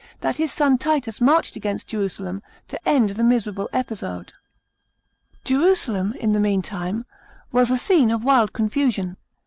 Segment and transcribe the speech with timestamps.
[0.21, 4.33] that his son Titus marched against Jerusalem to end the miserable episode.§ 19.
[5.59, 7.05] Jerusalem, in the meantime,
[7.51, 9.17] was a scene of wild confusion.